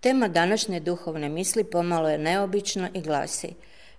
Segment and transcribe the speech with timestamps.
[0.00, 3.54] Tema današnje duhovne misli pomalo je neobična i glasi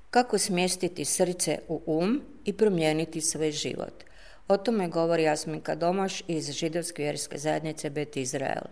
[0.09, 4.03] kako smjestiti srce u um i promijeniti svoj život.
[4.47, 8.63] O tome govori Jasminka Domaš iz židovske vjerske zajednice Bet Izrael.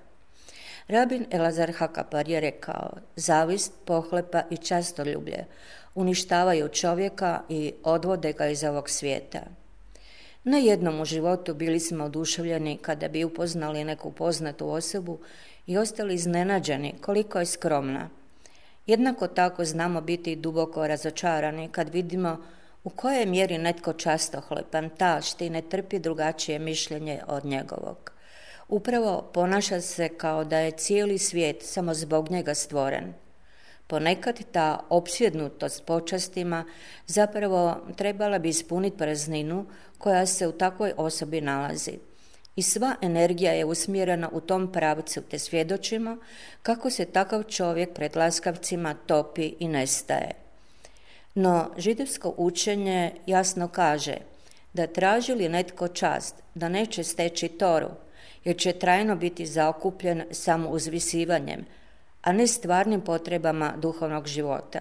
[0.88, 5.46] Rabin Elazar Hakapar je rekao, zavist, pohlepa i častoljublje
[5.96, 9.42] uništavaju čovjeka i odvode ga iz ovog svijeta.
[10.44, 15.20] Na jednom u životu bili smo oduševljeni kada bi upoznali neku poznatu osobu
[15.68, 18.10] i ostali iznenađeni koliko je skromna.
[18.86, 22.38] Jednako tako znamo biti duboko razočarani kad vidimo
[22.84, 28.12] u kojoj mjeri netko častohlepan, tašti i ne trpi drugačije mišljenje od njegovog.
[28.68, 33.14] Upravo ponaša se kao da je cijeli svijet samo zbog njega stvoren.
[33.90, 36.66] Ponekad ta opsjednutost počastima
[37.08, 39.66] zapravo trebala bi ispuniti prazninu
[39.98, 41.92] koja se u takvoj osobi nalazi.
[42.56, 46.18] I sva energija je usmjerena u tom pravcu, te svjedočimo
[46.64, 50.32] kako se takav čovjek pred laskavcima topi i nestaje.
[51.36, 54.18] No, židovsko učenje jasno kaže
[54.74, 57.90] da traži li netko čast, da neće steći toru,
[58.44, 61.66] jer će trajno biti zaokupljen samo uzvisivanjem,
[62.22, 64.80] a ne stvarnim potrebama duhovnog života.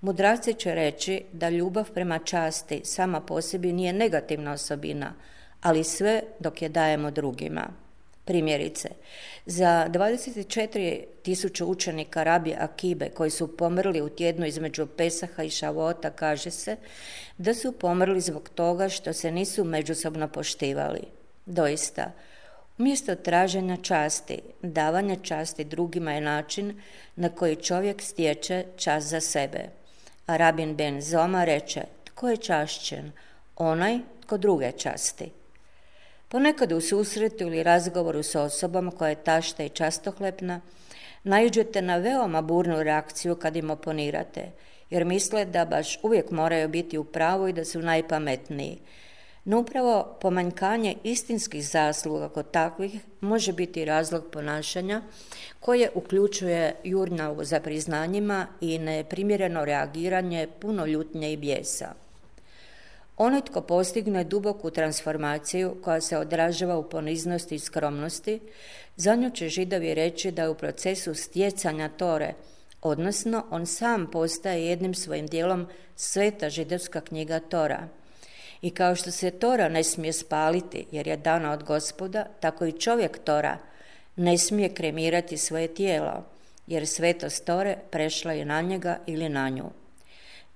[0.00, 5.12] Mudraci će reći da ljubav prema časti sama po sebi nije negativna osobina,
[5.60, 7.68] ali sve dok je dajemo drugima.
[8.24, 8.88] Primjerice,
[9.46, 16.10] za 24 tisuće učenika Rabi Akibe koji su pomrli u tjednu između Pesaha i Šavota
[16.10, 16.76] kaže se
[17.38, 21.00] da su pomrli zbog toga što se nisu međusobno poštivali.
[21.46, 22.12] Doista,
[22.78, 26.80] umjesto traženja časti, davanja časti drugima je način
[27.16, 29.68] na koji čovjek stječe čast za sebe.
[30.26, 33.12] A Rabin Ben Zoma reče, tko je čašćen?
[33.56, 35.30] Onaj tko druge časti.
[36.28, 40.60] Ponekad u susretu ili razgovoru s osobom koja je tašta i častohlepna,
[41.24, 44.50] naiđete na veoma burnu reakciju kad im oponirate,
[44.90, 48.78] jer misle da baš uvijek moraju biti u pravu i da su najpametniji.
[49.44, 55.02] No upravo pomanjkanje istinskih zasluga kod takvih može biti razlog ponašanja
[55.60, 61.94] koje uključuje jurnavu za priznanjima i neprimjereno reagiranje puno ljutnje i bijesa.
[63.16, 68.40] Onaj tko postigne duboku transformaciju koja se odražava u poniznosti i skromnosti,
[68.96, 72.34] za nju će židovi reći da je u procesu stjecanja tore,
[72.82, 75.66] odnosno on sam postaje jednim svojim dijelom
[75.96, 77.88] sveta židovska knjiga Tora.
[78.64, 82.72] I kao što se Tora ne smije spaliti jer je dana od gospoda, tako i
[82.72, 83.58] čovjek Tora
[84.16, 86.24] ne smije kremirati svoje tijelo,
[86.66, 89.64] jer svetost Tore prešla je na njega ili na nju.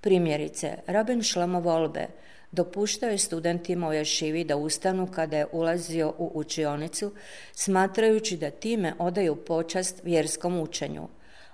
[0.01, 2.07] Primjerice, Rabin Šlamo Volbe
[2.53, 7.13] dopuštao je studentima u Ješivi da ustanu kada je ulazio u učionicu,
[7.53, 11.09] smatrajući da time odaju počast vjerskom učenju.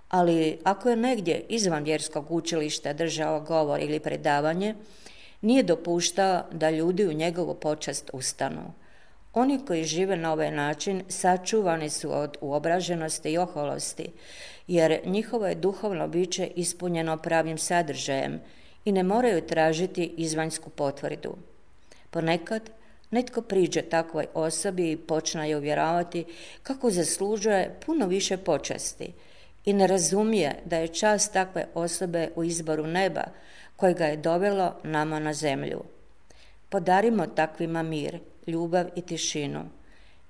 [0.09, 4.75] Ali ako je negdje izvan vjerskog učilišta držao govor ili predavanje,
[5.44, 8.72] nije dopuštao da ljudi u njegovu počast ustanu.
[9.32, 14.09] Oni koji žive na ovaj način sačuvani su od uobraženosti i oholosti,
[14.69, 18.41] jer njihovo je duhovno biće ispunjeno pravim sadržajem
[18.84, 21.37] i ne moraju tražiti izvanjsku potvrdu.
[22.11, 22.71] Ponekad
[23.11, 26.25] netko priđe takvoj osobi i počne je uvjeravati
[26.62, 29.12] kako zaslužuje puno više počasti
[29.65, 33.25] i ne razumije da je čast takve osobe u izboru neba
[33.77, 35.83] koje ga je dovelo nama na zemlju.
[36.69, 39.65] Podarimo takvima mir, ljubav i tišinu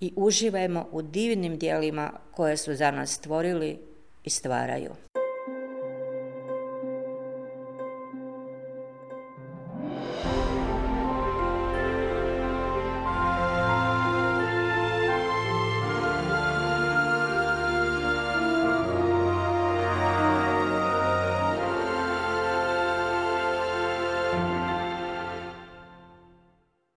[0.00, 3.78] i uživajmo u divnim dijelima koje su za nas stvorili
[4.24, 4.90] i stvaraju.